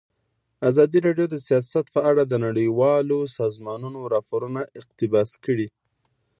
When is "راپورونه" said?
4.13-4.61